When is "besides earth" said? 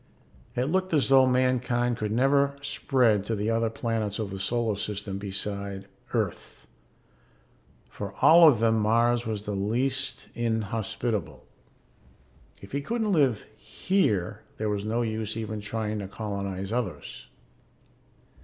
5.19-6.65